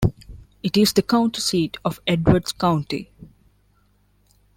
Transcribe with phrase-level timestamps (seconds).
[0.63, 3.11] It is the county seat of Edwards County.